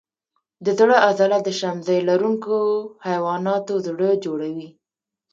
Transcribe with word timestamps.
د 0.65 0.67
زړه 0.79 0.95
عضله 1.07 1.37
د 1.43 1.49
شمزۍ 1.59 1.99
لرونکو 2.09 2.55
حیواناتو 3.07 3.73
زړه 3.87 4.09
جوړوي. 4.25 4.69